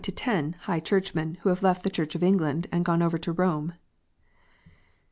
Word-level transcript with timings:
185 0.03 0.53
ten 0.55 0.59
High 0.63 0.79
Churchmen 0.79 1.35
who 1.43 1.49
have 1.49 1.61
left 1.61 1.83
the 1.83 1.89
Church 1.91 2.15
of 2.15 2.23
England 2.23 2.65
and 2.71 2.83
gone 2.83 3.03
over 3.03 3.19
to 3.19 3.31
Rome. 3.31 3.75